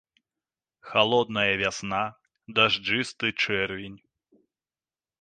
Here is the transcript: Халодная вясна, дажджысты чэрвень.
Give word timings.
Халодная 0.91 1.51
вясна, 1.61 2.01
дажджысты 2.57 3.27
чэрвень. 3.41 4.01